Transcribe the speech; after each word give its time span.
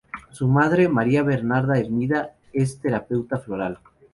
Su 0.31 0.47
madre, 0.47 0.89
María 0.89 1.21
Bernarda 1.21 1.77
Hermida, 1.77 2.33
es 2.53 2.79
terapeuta 2.79 3.37
floral. 3.37 3.77